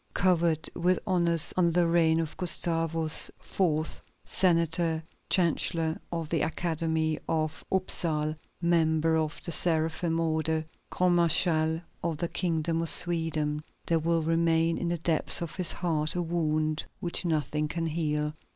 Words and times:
Covered 0.15 0.67
with 0.75 0.97
honors 1.05 1.53
under 1.55 1.81
the 1.81 1.85
reign 1.87 2.19
of 2.19 2.35
Gustavus 2.35 3.29
IV., 3.39 4.01
senator, 4.25 5.03
chancellor 5.29 6.01
of 6.11 6.27
the 6.29 6.41
Academy 6.41 7.19
of 7.29 7.63
Upsal, 7.71 8.35
member 8.59 9.15
of 9.15 9.39
the 9.45 9.51
Seraphim 9.51 10.19
Order, 10.19 10.63
grand 10.89 11.17
marshal 11.17 11.81
of 12.03 12.17
the 12.17 12.29
kingdom 12.29 12.81
of 12.81 12.89
Sweden, 12.89 13.63
there 13.85 13.99
will 13.99 14.23
remain 14.23 14.79
in 14.79 14.87
the 14.87 14.97
depths 14.97 15.39
of 15.39 15.55
his 15.57 15.71
heart 15.71 16.15
a 16.15 16.23
wound 16.23 16.83
which 16.99 17.23
nothing 17.23 17.67
can 17.67 17.85
heal. 17.85 18.33